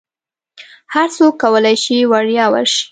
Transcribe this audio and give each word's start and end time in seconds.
هرڅوک 0.93 1.33
کولی 1.43 1.75
شي 1.83 1.97
وړیا 2.11 2.45
ورشي. 2.53 2.79